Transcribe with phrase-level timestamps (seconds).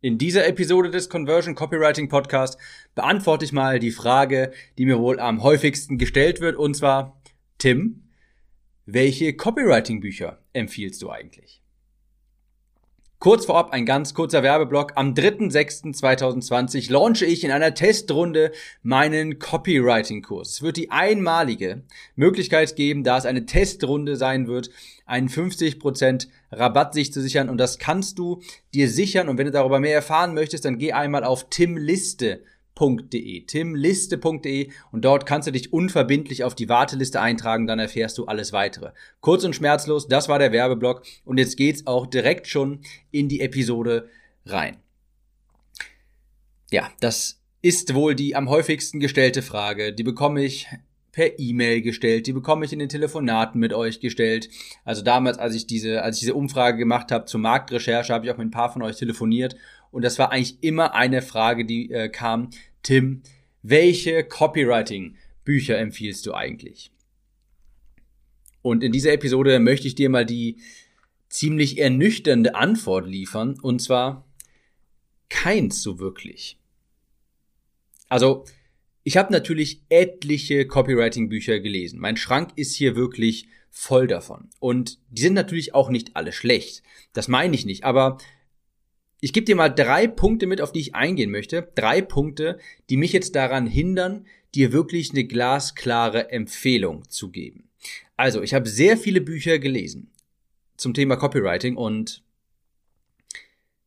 [0.00, 2.56] In dieser Episode des Conversion Copywriting Podcast
[2.94, 7.20] beantworte ich mal die Frage, die mir wohl am häufigsten gestellt wird, und zwar,
[7.58, 8.04] Tim,
[8.86, 11.64] welche Copywriting-Bücher empfiehlst du eigentlich?
[13.20, 14.92] Kurz vorab ein ganz kurzer Werbeblock.
[14.94, 18.52] Am 3.6.2020 launche ich in einer Testrunde
[18.84, 20.50] meinen Copywriting-Kurs.
[20.50, 21.82] Es wird die einmalige
[22.14, 24.70] Möglichkeit geben, da es eine Testrunde sein wird,
[25.04, 27.48] einen 50% Rabatt sich zu sichern.
[27.48, 28.40] Und das kannst du
[28.72, 29.28] dir sichern.
[29.28, 35.04] Und wenn du darüber mehr erfahren möchtest, dann geh einmal auf timliste.com timliste.de, timliste.de und
[35.04, 38.92] dort kannst du dich unverbindlich auf die Warteliste eintragen, dann erfährst du alles weitere.
[39.20, 43.40] Kurz und schmerzlos, das war der Werbeblock und jetzt geht's auch direkt schon in die
[43.40, 44.08] Episode
[44.46, 44.76] rein.
[46.70, 49.92] Ja, das ist wohl die am häufigsten gestellte Frage.
[49.92, 50.68] Die bekomme ich
[51.10, 54.50] per E-Mail gestellt, die bekomme ich in den Telefonaten mit euch gestellt.
[54.84, 58.30] Also damals, als ich diese, als ich diese Umfrage gemacht habe zur Marktrecherche, habe ich
[58.30, 59.56] auch mit ein paar von euch telefoniert
[59.90, 62.50] und das war eigentlich immer eine Frage, die äh, kam,
[62.82, 63.22] Tim,
[63.62, 66.90] welche Copywriting-Bücher empfiehlst du eigentlich?
[68.62, 70.58] Und in dieser Episode möchte ich dir mal die
[71.28, 74.26] ziemlich ernüchternde Antwort liefern, und zwar
[75.28, 76.58] keins so wirklich.
[78.08, 78.44] Also,
[79.04, 81.98] ich habe natürlich etliche Copywriting-Bücher gelesen.
[81.98, 84.50] Mein Schrank ist hier wirklich voll davon.
[84.60, 86.82] Und die sind natürlich auch nicht alle schlecht.
[87.12, 87.84] Das meine ich nicht.
[87.84, 88.18] Aber
[89.20, 91.68] ich gebe dir mal drei Punkte mit, auf die ich eingehen möchte.
[91.74, 97.68] Drei Punkte, die mich jetzt daran hindern, dir wirklich eine glasklare Empfehlung zu geben.
[98.16, 100.10] Also, ich habe sehr viele Bücher gelesen
[100.76, 102.22] zum Thema Copywriting und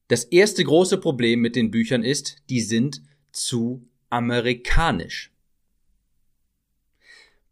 [0.08, 5.31] das erste große Problem mit den Büchern ist, die sind zu amerikanisch.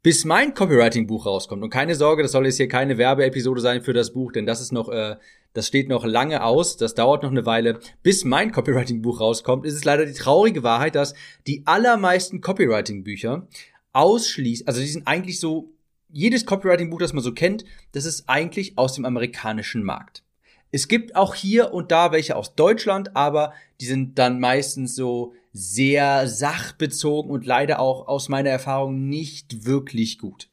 [0.01, 3.93] Bis mein Copywriting-Buch rauskommt, und keine Sorge, das soll jetzt hier keine Werbeepisode sein für
[3.93, 5.17] das Buch, denn das ist noch äh,
[5.53, 9.65] das steht noch lange aus, das dauert noch eine Weile, bis mein Copywriting-Buch rauskommt.
[9.65, 11.15] Ist es leider die traurige Wahrheit, dass
[11.47, 13.47] die allermeisten Copywriting-Bücher
[13.91, 15.73] ausschließen, also die sind eigentlich so,
[16.11, 20.23] jedes Copywriting-Buch, das man so kennt, das ist eigentlich aus dem amerikanischen Markt.
[20.71, 25.33] Es gibt auch hier und da welche aus Deutschland, aber die sind dann meistens so
[25.53, 30.49] sehr sachbezogen und leider auch aus meiner Erfahrung nicht wirklich gut.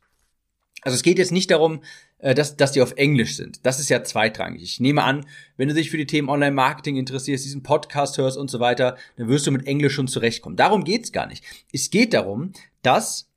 [0.82, 1.80] Also es geht jetzt nicht darum,
[2.18, 3.64] äh, dass, dass die auf Englisch sind.
[3.66, 4.62] Das ist ja zweitrangig.
[4.62, 5.26] Ich nehme an,
[5.56, 9.28] wenn du dich für die Themen Online-Marketing interessierst, diesen Podcast hörst und so weiter, dann
[9.28, 10.56] wirst du mit Englisch schon zurechtkommen.
[10.56, 11.44] Darum geht's gar nicht.
[11.72, 12.52] Es geht darum,
[12.82, 13.28] dass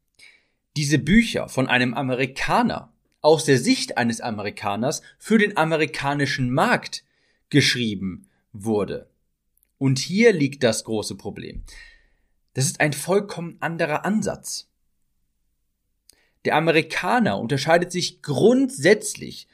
[0.77, 7.03] diese Bücher von einem Amerikaner aus der Sicht eines Amerikaners für den amerikanischen Markt
[7.49, 9.09] geschrieben wurde.
[9.79, 11.63] Und hier liegt das große Problem.
[12.53, 14.67] Das ist ein vollkommen anderer Ansatz.
[16.45, 19.47] Der Amerikaner unterscheidet sich grundsätzlich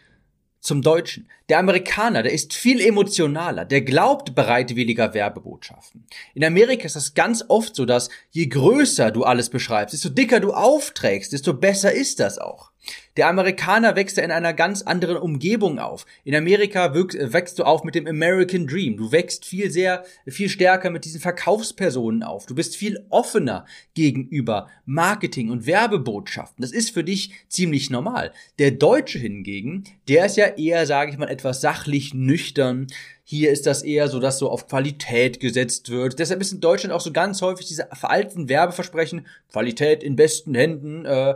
[0.60, 1.30] zum Deutschen.
[1.48, 6.06] Der Amerikaner, der ist viel emotionaler, der glaubt bereitwilliger Werbebotschaften.
[6.34, 10.40] In Amerika ist das ganz oft so, dass je größer du alles beschreibst, desto dicker
[10.40, 12.72] du aufträgst, desto besser ist das auch.
[13.18, 16.06] Der Amerikaner wächst ja in einer ganz anderen Umgebung auf.
[16.24, 18.98] In Amerika wächst du auf mit dem American Dream.
[18.98, 22.46] Du wächst viel sehr, viel stärker mit diesen Verkaufspersonen auf.
[22.46, 26.62] Du bist viel offener gegenüber Marketing und Werbebotschaften.
[26.62, 28.34] Das ist für dich ziemlich normal.
[28.60, 32.88] Der Deutsche hingegen, der ist ja eher, sage ich mal, etwas sachlich nüchtern.
[33.28, 36.20] Hier ist das eher so, dass so auf Qualität gesetzt wird.
[36.20, 41.06] Deshalb ist in Deutschland auch so ganz häufig diese veralteten Werbeversprechen, Qualität in besten Händen,
[41.06, 41.34] äh,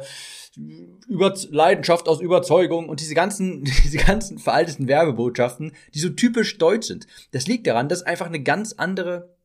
[1.08, 6.88] über Leidenschaft aus Überzeugung und diese ganzen, diese ganzen veralteten Werbebotschaften, die so typisch deutsch
[6.88, 7.08] sind.
[7.32, 9.36] Das liegt daran, dass einfach eine ganz andere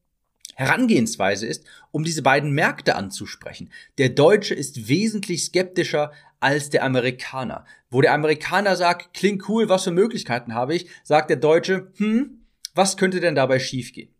[0.56, 3.70] Herangehensweise ist, um diese beiden Märkte anzusprechen.
[3.98, 7.64] Der Deutsche ist wesentlich skeptischer als der Amerikaner.
[7.90, 12.44] Wo der Amerikaner sagt, klingt cool, was für Möglichkeiten habe ich, sagt der Deutsche, hm,
[12.74, 14.13] was könnte denn dabei schiefgehen?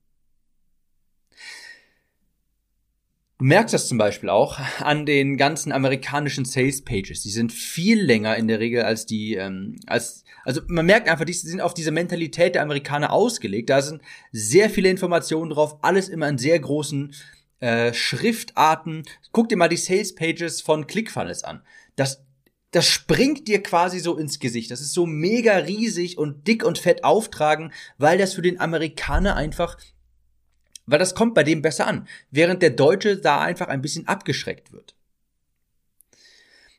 [3.44, 7.20] Du merkst das zum Beispiel auch an den ganzen amerikanischen Sales Pages.
[7.20, 11.26] Die sind viel länger in der Regel als die, ähm, als, also man merkt einfach,
[11.26, 13.68] die sind auf diese Mentalität der Amerikaner ausgelegt.
[13.68, 14.00] Da sind
[14.32, 17.14] sehr viele Informationen drauf, alles immer in sehr großen
[17.60, 19.02] äh, Schriftarten.
[19.30, 21.60] Guck dir mal die Sales Pages von ClickFunnels an.
[21.96, 22.24] Das
[22.70, 24.70] das springt dir quasi so ins Gesicht.
[24.72, 29.36] Das ist so mega riesig und dick und fett auftragen, weil das für den Amerikaner
[29.36, 29.76] einfach
[30.86, 34.72] weil das kommt bei dem besser an, während der Deutsche da einfach ein bisschen abgeschreckt
[34.72, 34.94] wird.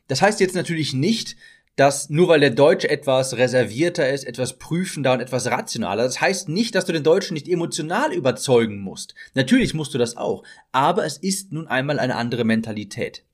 [0.08, 1.36] Das heißt jetzt natürlich nicht,
[1.76, 6.48] dass nur weil der Deutsche etwas reservierter ist, etwas prüfender und etwas rationaler, das heißt
[6.48, 9.14] nicht, dass du den Deutschen nicht emotional überzeugen musst.
[9.34, 10.42] Natürlich musst du das auch,
[10.72, 13.24] aber es ist nun einmal eine andere Mentalität.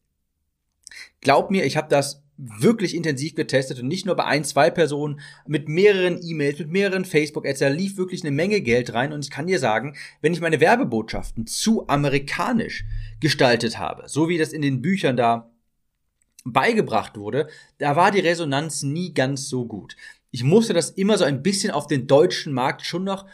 [1.20, 5.20] Glaub mir, ich habe das wirklich intensiv getestet und nicht nur bei ein, zwei Personen,
[5.46, 9.30] mit mehreren E-Mails, mit mehreren Facebook-Ads, da lief wirklich eine Menge Geld rein und ich
[9.30, 12.84] kann dir sagen, wenn ich meine Werbebotschaften zu amerikanisch
[13.20, 15.50] gestaltet habe, so wie das in den Büchern da
[16.44, 17.48] beigebracht wurde,
[17.78, 19.96] da war die Resonanz nie ganz so gut.
[20.30, 23.26] Ich musste das immer so ein bisschen auf den deutschen Markt schon noch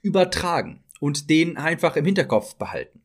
[0.00, 3.02] übertragen und den einfach im Hinterkopf behalten.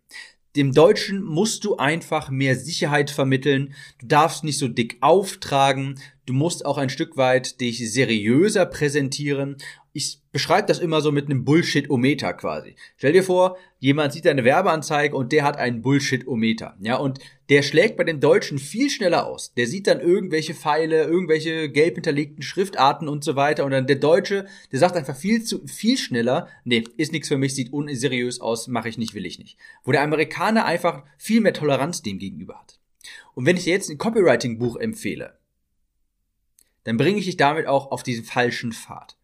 [0.57, 3.75] Dem Deutschen musst du einfach mehr Sicherheit vermitteln.
[3.99, 5.99] Du darfst nicht so dick auftragen.
[6.25, 9.57] Du musst auch ein Stück weit dich seriöser präsentieren
[9.97, 12.75] ich beschreibe das immer so mit einem Bullshit-Ometer quasi.
[12.97, 16.77] Stell dir vor, jemand sieht eine Werbeanzeige und der hat einen Bullshit-Ometer.
[16.81, 17.17] Ja, und
[17.49, 19.55] der schlägt bei den Deutschen viel schneller aus.
[19.55, 23.65] Der sieht dann irgendwelche Pfeile, irgendwelche gelb hinterlegten Schriftarten und so weiter.
[23.65, 27.39] Und dann der Deutsche, der sagt einfach viel zu, viel schneller, nee, ist nichts für
[27.39, 29.57] mich, sieht unseriös aus, mache ich nicht, will ich nicht.
[29.83, 32.79] Wo der Amerikaner einfach viel mehr Toleranz dem gegenüber hat.
[33.33, 35.39] Und wenn ich dir jetzt ein Copywriting-Buch empfehle,
[36.83, 39.16] dann bringe ich dich damit auch auf diesen falschen Pfad.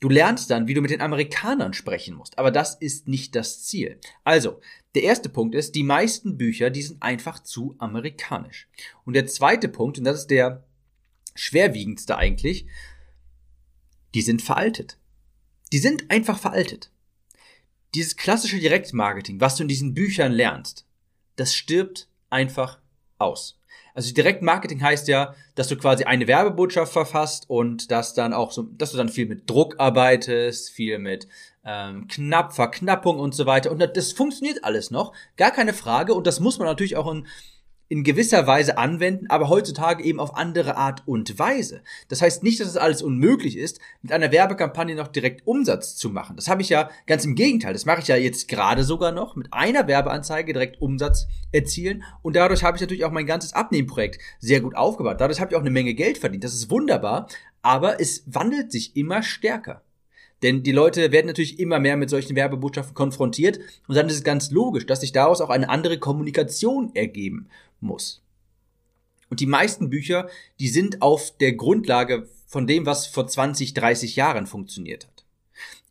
[0.00, 3.64] Du lernst dann, wie du mit den Amerikanern sprechen musst, aber das ist nicht das
[3.64, 4.00] Ziel.
[4.24, 4.60] Also,
[4.94, 8.68] der erste Punkt ist, die meisten Bücher, die sind einfach zu amerikanisch.
[9.04, 10.64] Und der zweite Punkt, und das ist der
[11.34, 12.66] schwerwiegendste eigentlich,
[14.14, 14.98] die sind veraltet.
[15.72, 16.90] Die sind einfach veraltet.
[17.94, 20.86] Dieses klassische Direktmarketing, was du in diesen Büchern lernst,
[21.36, 22.80] das stirbt einfach
[23.20, 23.56] aus.
[23.94, 28.62] Also Direktmarketing heißt ja, dass du quasi eine Werbebotschaft verfasst und dass dann auch so,
[28.62, 31.26] dass du dann viel mit Druck arbeitest, viel mit
[31.64, 33.70] ähm, Knapp, Verknappung und so weiter.
[33.70, 36.14] Und das funktioniert alles noch, gar keine Frage.
[36.14, 37.26] Und das muss man natürlich auch in
[37.90, 41.82] in gewisser Weise anwenden, aber heutzutage eben auf andere Art und Weise.
[42.08, 46.08] Das heißt nicht, dass es alles unmöglich ist, mit einer Werbekampagne noch direkt Umsatz zu
[46.08, 46.36] machen.
[46.36, 47.72] Das habe ich ja ganz im Gegenteil.
[47.72, 52.04] Das mache ich ja jetzt gerade sogar noch, mit einer Werbeanzeige direkt Umsatz erzielen.
[52.22, 55.20] Und dadurch habe ich natürlich auch mein ganzes Abnehmprojekt sehr gut aufgebaut.
[55.20, 56.44] Dadurch habe ich auch eine Menge Geld verdient.
[56.44, 57.26] Das ist wunderbar,
[57.60, 59.82] aber es wandelt sich immer stärker.
[60.42, 63.58] Denn die Leute werden natürlich immer mehr mit solchen Werbebotschaften konfrontiert
[63.88, 67.48] und dann ist es ganz logisch, dass sich daraus auch eine andere Kommunikation ergeben
[67.80, 68.22] muss.
[69.28, 70.28] Und die meisten Bücher,
[70.58, 75.24] die sind auf der Grundlage von dem, was vor 20, 30 Jahren funktioniert hat.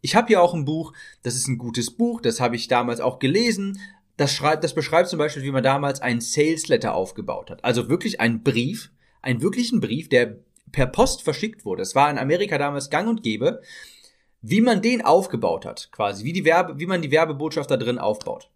[0.02, 0.94] Ich habe hier auch ein Buch,
[1.24, 3.80] das ist ein gutes Buch, das habe ich damals auch gelesen.
[4.18, 7.64] Das, schreibt, das beschreibt zum Beispiel, wie man damals einen Sales Letter aufgebaut hat.
[7.64, 8.92] Also wirklich einen Brief,
[9.22, 10.38] einen wirklichen Brief, der
[10.72, 11.82] per Post verschickt wurde.
[11.82, 13.62] Es war in Amerika damals gang und gäbe
[14.42, 18.00] wie man den aufgebaut hat, quasi, wie die Werbe, wie man die Werbebotschaft da drin
[18.00, 18.50] aufbaut.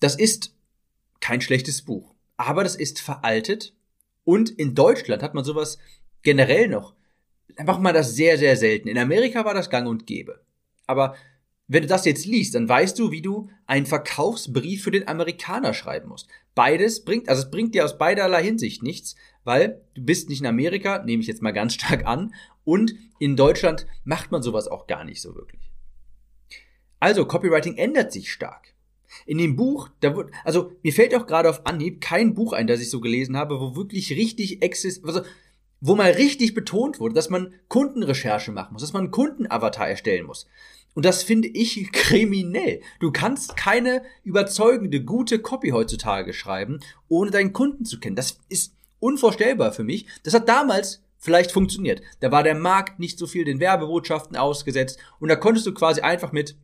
[0.00, 0.54] Das ist
[1.20, 3.74] kein schlechtes Buch, aber das ist veraltet
[4.24, 5.78] und in Deutschland hat man sowas
[6.22, 6.94] generell noch.
[7.56, 8.88] Einfach mal das sehr, sehr selten.
[8.88, 10.40] In Amerika war das gang und gäbe.
[10.86, 11.16] Aber
[11.66, 15.74] wenn du das jetzt liest, dann weißt du, wie du einen Verkaufsbrief für den Amerikaner
[15.74, 16.28] schreiben musst.
[16.54, 19.16] Beides bringt, also es bringt dir aus beiderlei Hinsicht nichts,
[19.48, 22.34] weil du bist nicht in Amerika, nehme ich jetzt mal ganz stark an,
[22.64, 25.72] und in Deutschland macht man sowas auch gar nicht so wirklich.
[27.00, 28.74] Also, Copywriting ändert sich stark.
[29.24, 32.66] In dem Buch, da wird, also mir fällt auch gerade auf Anhieb kein Buch ein,
[32.66, 35.22] das ich so gelesen habe, wo wirklich richtig exist, also
[35.80, 40.26] wo mal richtig betont wurde, dass man Kundenrecherche machen muss, dass man einen Kundenavatar erstellen
[40.26, 40.46] muss.
[40.94, 42.82] Und das finde ich kriminell.
[43.00, 48.16] Du kannst keine überzeugende, gute Copy heutzutage schreiben, ohne deinen Kunden zu kennen.
[48.16, 50.06] Das ist unvorstellbar für mich.
[50.22, 52.02] Das hat damals vielleicht funktioniert.
[52.20, 56.00] Da war der Markt nicht so viel den Werbebotschaften ausgesetzt und da konntest du quasi
[56.00, 56.56] einfach mit,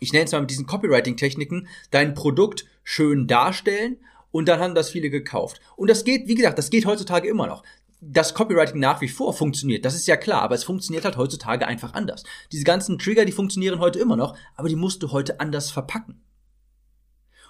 [0.00, 3.98] ich nenne es mal mit diesen Copywriting-Techniken, dein Produkt schön darstellen
[4.30, 5.60] und dann haben das viele gekauft.
[5.76, 7.62] Und das geht, wie gesagt, das geht heutzutage immer noch
[8.00, 11.66] dass Copywriting nach wie vor funktioniert, das ist ja klar, aber es funktioniert halt heutzutage
[11.66, 12.24] einfach anders.
[12.52, 16.22] Diese ganzen Trigger, die funktionieren heute immer noch, aber die musst du heute anders verpacken.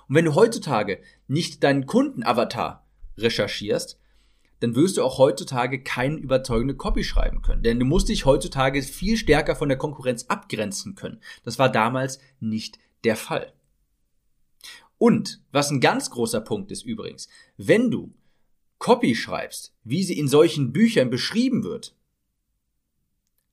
[0.09, 2.87] Und wenn du heutzutage nicht deinen Kundenavatar
[3.19, 3.99] recherchierst,
[4.61, 7.63] dann wirst du auch heutzutage keinen überzeugende Copy schreiben können.
[7.63, 11.21] Denn du musst dich heutzutage viel stärker von der Konkurrenz abgrenzen können.
[11.45, 13.53] Das war damals nicht der Fall.
[14.99, 18.15] Und, was ein ganz großer Punkt ist übrigens, wenn du
[18.79, 21.95] Copy schreibst, wie sie in solchen Büchern beschrieben wird,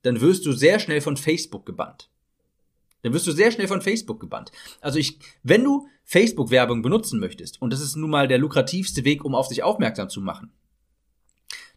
[0.03, 2.09] dann wirst du sehr schnell von Facebook gebannt.
[3.01, 4.51] Dann wirst du sehr schnell von Facebook gebannt.
[4.79, 9.25] Also ich, wenn du Facebook-Werbung benutzen möchtest, und das ist nun mal der lukrativste Weg,
[9.25, 10.51] um auf sich aufmerksam zu machen,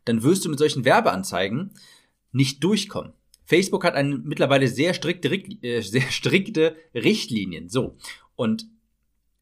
[0.06, 1.72] dann wirst du mit solchen Werbeanzeigen
[2.32, 3.12] nicht durchkommen.
[3.44, 7.68] Facebook hat eine mittlerweile sehr strikte, äh, sehr strikte Richtlinien.
[7.68, 7.96] So.
[8.34, 8.66] Und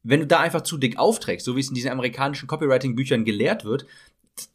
[0.02, 3.64] wenn du da einfach zu dick aufträgst, so wie es in diesen amerikanischen Copywriting-Büchern gelehrt
[3.64, 3.87] wird,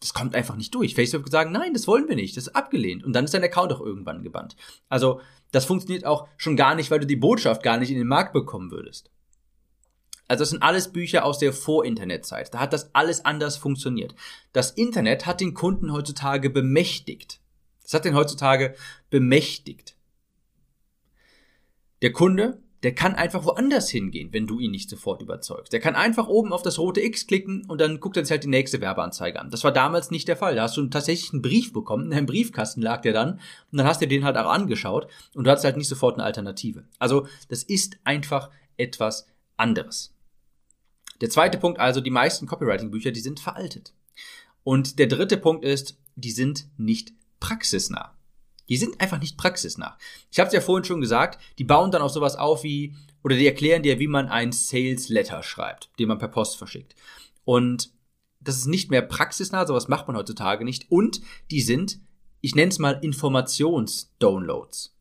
[0.01, 0.93] das kommt einfach nicht durch.
[0.93, 3.03] Facebook sagen, nein, das wollen wir nicht, das ist abgelehnt.
[3.03, 4.55] Und dann ist dein Account auch irgendwann gebannt.
[4.89, 8.07] Also, das funktioniert auch schon gar nicht, weil du die Botschaft gar nicht in den
[8.07, 9.09] Markt bekommen würdest.
[10.29, 12.53] Also das sind alles Bücher aus der Vor-Internet-Zeit.
[12.53, 14.15] Da hat das alles anders funktioniert.
[14.53, 17.41] Das Internet hat den Kunden heutzutage bemächtigt.
[17.83, 18.75] Das hat den heutzutage
[19.09, 19.97] bemächtigt.
[22.01, 25.73] Der Kunde der kann einfach woanders hingehen, wenn du ihn nicht sofort überzeugst.
[25.73, 28.43] Der kann einfach oben auf das rote X klicken und dann guckt er sich halt
[28.43, 29.49] die nächste Werbeanzeige an.
[29.49, 30.55] Das war damals nicht der Fall.
[30.55, 33.33] Da hast du tatsächlich einen Brief bekommen, in einem Briefkasten lag der dann
[33.71, 36.23] und dann hast du den halt auch angeschaut und du hattest halt nicht sofort eine
[36.23, 36.85] Alternative.
[36.99, 40.15] Also das ist einfach etwas anderes.
[41.21, 43.93] Der zweite Punkt also, die meisten Copywriting-Bücher, die sind veraltet.
[44.63, 48.15] Und der dritte Punkt ist, die sind nicht praxisnah.
[48.67, 49.97] Die sind einfach nicht praxisnah.
[50.31, 53.35] Ich habe es ja vorhin schon gesagt, die bauen dann auch sowas auf wie, oder
[53.35, 56.95] die erklären dir, wie man ein Sales Letter schreibt, den man per Post verschickt.
[57.45, 57.91] Und
[58.39, 60.89] das ist nicht mehr praxisnah, sowas macht man heutzutage nicht.
[60.91, 61.21] Und
[61.51, 61.99] die sind,
[62.41, 64.95] ich nenne es mal Informationsdownloads.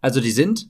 [0.00, 0.68] Also die sind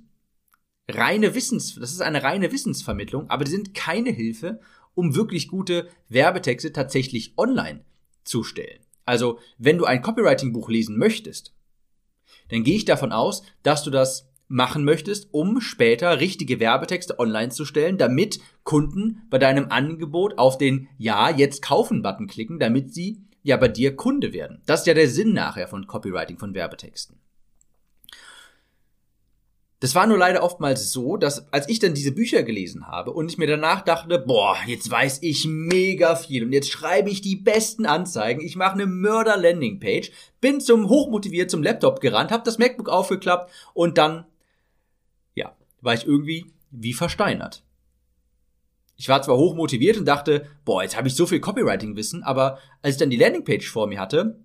[0.96, 4.61] reine Wissens, das ist eine reine Wissensvermittlung, aber die sind keine Hilfe,
[4.94, 7.84] um wirklich gute Werbetexte tatsächlich online
[8.25, 8.80] zu stellen.
[9.04, 11.52] Also, wenn du ein Copywriting-Buch lesen möchtest,
[12.49, 17.49] dann gehe ich davon aus, dass du das machen möchtest, um später richtige Werbetexte online
[17.49, 22.92] zu stellen, damit Kunden bei deinem Angebot auf den Ja, jetzt kaufen Button klicken, damit
[22.92, 24.61] sie ja bei dir Kunde werden.
[24.66, 27.18] Das ist ja der Sinn nachher von Copywriting von Werbetexten.
[29.82, 33.28] Das war nur leider oftmals so, dass als ich dann diese Bücher gelesen habe und
[33.32, 37.34] ich mir danach dachte, boah, jetzt weiß ich mega viel und jetzt schreibe ich die
[37.34, 42.88] besten Anzeigen, ich mache eine Mörder-Landing-Page, bin zum hochmotiviert zum Laptop gerannt, habe das MacBook
[42.88, 44.24] aufgeklappt und dann,
[45.34, 47.64] ja, war ich irgendwie wie versteinert.
[48.96, 52.94] Ich war zwar hochmotiviert und dachte, boah, jetzt habe ich so viel Copywriting-Wissen, aber als
[52.94, 54.38] ich dann die Landing-Page vor mir hatte,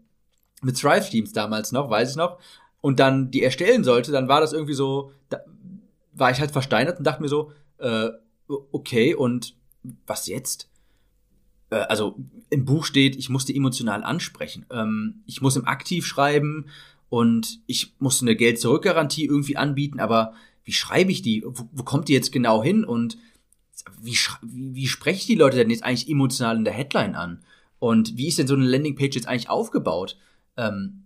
[0.64, 2.40] mit Thrive Teams damals noch, weiß ich noch,
[2.82, 5.40] und dann die erstellen sollte, dann war das irgendwie so, da
[6.14, 8.10] war ich halt versteinert und dachte mir so, äh,
[8.48, 9.56] okay, und
[10.06, 10.70] was jetzt?
[11.70, 12.16] Äh, also
[12.50, 14.66] im Buch steht, ich muss die emotional ansprechen.
[14.72, 16.66] Ähm, ich muss im Aktiv schreiben
[17.10, 21.44] und ich muss eine Geld-Zurück-Garantie irgendwie anbieten, aber wie schreibe ich die?
[21.46, 22.84] Wo, wo kommt die jetzt genau hin?
[22.84, 23.18] Und
[24.02, 27.44] wie, wie, wie spreche ich die Leute denn jetzt eigentlich emotional in der Headline an?
[27.80, 30.18] Und wie ist denn so eine Landingpage jetzt eigentlich aufgebaut?
[30.58, 31.04] Ähm,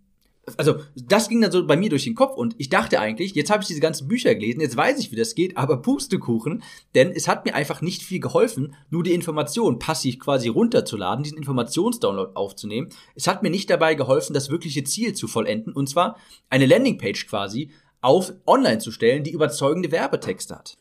[0.57, 3.51] also das ging dann so bei mir durch den Kopf und ich dachte eigentlich, jetzt
[3.51, 6.63] habe ich diese ganzen Bücher gelesen, jetzt weiß ich, wie das geht, aber Pustekuchen,
[6.95, 11.37] denn es hat mir einfach nicht viel geholfen, nur die Information passiv quasi runterzuladen, diesen
[11.37, 12.89] Informationsdownload aufzunehmen.
[13.15, 16.17] Es hat mir nicht dabei geholfen, das wirkliche Ziel zu vollenden und zwar
[16.49, 17.69] eine Landingpage quasi
[18.01, 20.80] auf online zu stellen, die überzeugende Werbetexte hat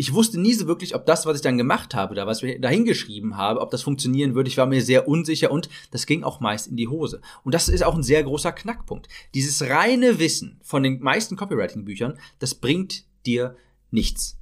[0.00, 2.60] ich wusste nie so wirklich, ob das, was ich dann gemacht habe, da was ich
[2.60, 4.48] da hingeschrieben habe, ob das funktionieren würde.
[4.48, 7.20] Ich war mir sehr unsicher und das ging auch meist in die Hose.
[7.42, 9.08] Und das ist auch ein sehr großer Knackpunkt.
[9.34, 13.56] Dieses reine Wissen von den meisten Copywriting-Büchern, das bringt dir
[13.90, 14.38] nichts.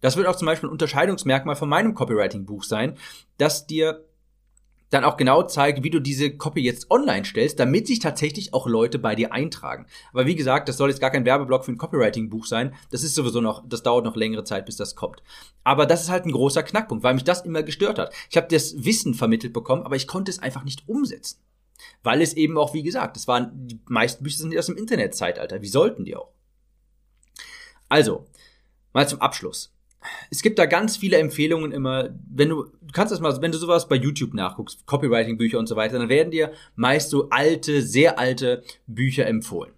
[0.00, 2.96] Das wird auch zum Beispiel ein Unterscheidungsmerkmal von meinem Copywriting-Buch sein,
[3.36, 4.04] dass dir
[4.90, 8.66] dann auch genau zeige, wie du diese Copy jetzt online stellst, damit sich tatsächlich auch
[8.66, 9.86] Leute bei dir eintragen.
[10.12, 12.74] Aber wie gesagt, das soll jetzt gar kein Werbeblock für ein Copywriting-Buch sein.
[12.90, 15.22] Das ist sowieso noch, das dauert noch längere Zeit, bis das kommt.
[15.64, 18.14] Aber das ist halt ein großer Knackpunkt, weil mich das immer gestört hat.
[18.30, 21.38] Ich habe das Wissen vermittelt bekommen, aber ich konnte es einfach nicht umsetzen.
[22.02, 25.62] Weil es eben auch, wie gesagt, das waren, die meisten Bücher sind aus dem Internetzeitalter.
[25.62, 26.32] Wie sollten die auch?
[27.88, 28.26] Also,
[28.92, 29.72] mal zum Abschluss
[30.30, 33.58] es gibt da ganz viele Empfehlungen immer, wenn du, du kannst das mal, wenn du
[33.58, 38.18] sowas bei YouTube nachguckst, Copywriting-Bücher und so weiter, dann werden dir meist so alte, sehr
[38.18, 39.72] alte Bücher empfohlen.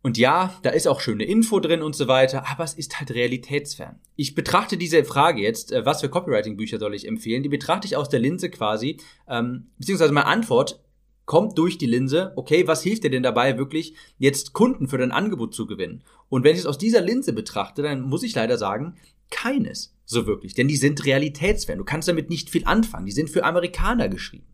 [0.00, 3.10] Und ja, da ist auch schöne Info drin und so weiter, aber es ist halt
[3.10, 4.00] realitätsfern.
[4.16, 7.96] Ich betrachte diese Frage jetzt, äh, was für Copywriting-Bücher soll ich empfehlen, die betrachte ich
[7.96, 10.80] aus der Linse quasi, ähm, beziehungsweise meine Antwort
[11.28, 15.12] kommt durch die Linse, okay, was hilft dir denn dabei, wirklich jetzt Kunden für dein
[15.12, 16.02] Angebot zu gewinnen?
[16.30, 18.96] Und wenn ich es aus dieser Linse betrachte, dann muss ich leider sagen,
[19.30, 21.76] keines so wirklich, denn die sind realitätsfern.
[21.76, 23.04] Du kannst damit nicht viel anfangen.
[23.04, 24.46] Die sind für Amerikaner geschrieben.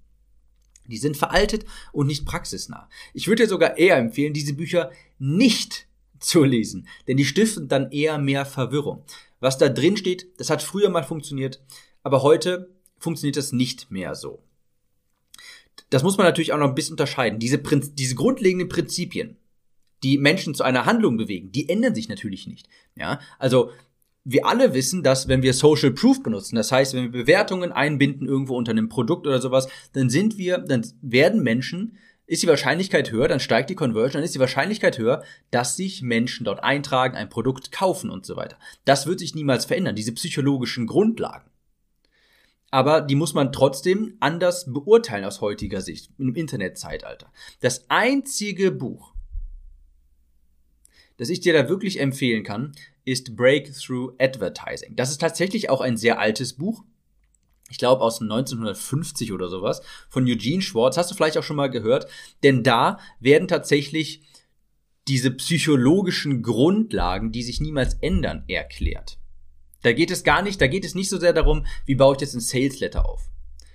[0.89, 2.89] Die sind veraltet und nicht praxisnah.
[3.13, 4.91] Ich würde dir sogar eher empfehlen, diese Bücher
[5.21, 5.87] nicht
[6.19, 9.05] zu lesen, denn die stiften dann eher mehr Verwirrung.
[9.39, 11.63] Was da drin steht, das hat früher mal funktioniert,
[12.03, 14.43] aber heute funktioniert das nicht mehr so
[15.95, 17.39] das muss man natürlich auch noch ein bisschen unterscheiden.
[17.39, 19.37] Diese, Prinz diese grundlegenden Prinzipien,
[20.03, 22.69] die Menschen zu einer Handlung bewegen, die ändern sich natürlich nicht.
[22.97, 23.71] Ja, also
[24.25, 28.27] wir alle wissen, dass wenn wir Social Proof benutzen, das heißt, wenn wir Bewertungen einbinden
[28.27, 31.97] irgendwo unter einem Produkt oder sowas, dann sind wir, dann werden Menschen,
[32.27, 35.23] ist die Wahrscheinlichkeit höher, dann steigt die Conversion, dann ist die Wahrscheinlichkeit höher,
[35.53, 38.59] dass sich Menschen dort eintragen, ein Produkt kaufen und so weiter.
[38.85, 41.51] Das wird sich niemals verändern, diese psychologischen Grundlagen
[42.75, 47.33] aber die muss man trotzdem anders beurteilen aus heutiger Sicht im Internetzeitalter.
[47.61, 49.15] Das einzige Buch,
[51.17, 52.73] das ich dir da wirklich empfehlen kann,
[53.05, 54.97] ist Breakthrough Advertising.
[54.97, 56.83] Das ist tatsächlich auch ein sehr altes Buch.
[57.71, 60.97] Ich glaube aus 1950 oder sowas von Eugene Schwartz.
[60.97, 62.09] Hast du vielleicht auch schon mal gehört?
[62.43, 64.23] Denn da werden tatsächlich
[65.07, 69.21] diese psychologischen Grundlagen, die sich niemals ändern, erklärt.
[69.85, 72.21] Da geht es gar nicht, da geht es nicht so sehr darum, wie baue ich
[72.23, 73.29] jetzt ein Sales Letter auf,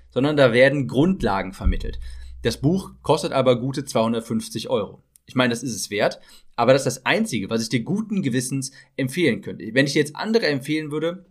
[0.09, 1.99] sondern da werden Grundlagen vermittelt.
[2.41, 5.03] Das Buch kostet aber gute 250 Euro.
[5.27, 6.19] Ich meine, das ist es wert,
[6.55, 9.69] aber das ist das Einzige, was ich dir guten Gewissens empfehlen könnte.
[9.73, 11.25] Wenn ich dir jetzt andere empfehlen würde,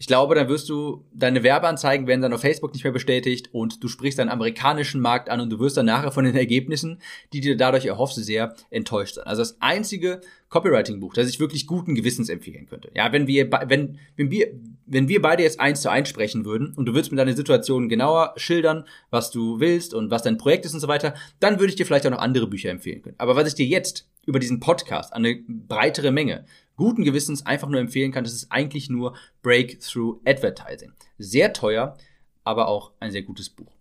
[0.00, 3.84] ich glaube, dann wirst du, deine Werbeanzeigen werden dann auf Facebook nicht mehr bestätigt und
[3.84, 7.02] du sprichst deinen amerikanischen Markt an und du wirst dann nachher von den Ergebnissen,
[7.34, 9.26] die dir dadurch erhoffst, sehr enttäuscht sein.
[9.26, 12.90] Also das einzige Copywriting-Buch, das ich wirklich guten Gewissens empfehlen könnte.
[12.94, 14.46] Ja, wenn wir, wenn, wenn wir,
[14.86, 17.90] wenn wir beide jetzt eins zu eins sprechen würden und du würdest mir deine Situation
[17.90, 21.68] genauer schildern, was du willst und was dein Projekt ist und so weiter, dann würde
[21.68, 23.16] ich dir vielleicht auch noch andere Bücher empfehlen können.
[23.18, 26.46] Aber was ich dir jetzt über diesen Podcast an eine breitere Menge
[26.80, 30.94] guten Gewissens einfach nur empfehlen kann, das ist eigentlich nur Breakthrough Advertising.
[31.18, 31.98] Sehr teuer,
[32.42, 33.76] aber auch ein sehr gutes Buch.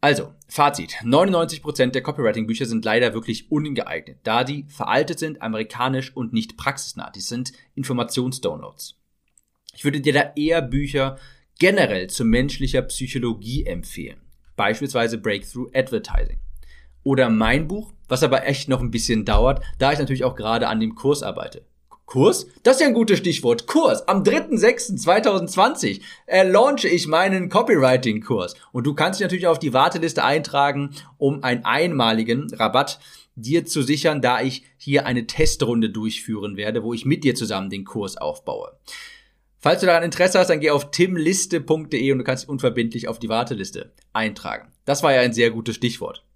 [0.00, 0.94] Also, Fazit.
[1.04, 7.10] 99% der Copywriting-Bücher sind leider wirklich ungeeignet, da die veraltet sind, amerikanisch und nicht praxisnah.
[7.10, 8.98] Die sind Informationsdownloads.
[9.74, 11.18] Ich würde dir da eher Bücher
[11.58, 14.22] generell zu menschlicher Psychologie empfehlen.
[14.56, 16.38] Beispielsweise Breakthrough Advertising.
[17.04, 20.68] Oder mein Buch, was aber echt noch ein bisschen dauert, da ich natürlich auch gerade
[20.68, 21.64] an dem Kurs arbeite.
[22.12, 22.46] Kurs?
[22.62, 23.66] Das ist ja ein gutes Stichwort.
[23.66, 24.06] Kurs.
[24.06, 28.54] Am 3.6.2020 äh, launche ich meinen Copywriting-Kurs.
[28.72, 32.98] Und du kannst dich natürlich auf die Warteliste eintragen, um einen einmaligen Rabatt
[33.34, 37.70] dir zu sichern, da ich hier eine Testrunde durchführen werde, wo ich mit dir zusammen
[37.70, 38.76] den Kurs aufbaue.
[39.58, 43.20] Falls du daran Interesse hast, dann geh auf timliste.de und du kannst dich unverbindlich auf
[43.20, 44.72] die Warteliste eintragen.
[44.84, 46.26] Das war ja ein sehr gutes Stichwort.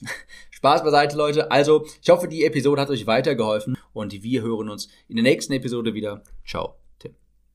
[0.50, 1.50] Spaß beiseite, Leute.
[1.50, 5.52] Also, ich hoffe, die Episode hat euch weitergeholfen und wir hören uns in der nächsten
[5.52, 6.22] Episode wieder.
[6.46, 6.79] Ciao.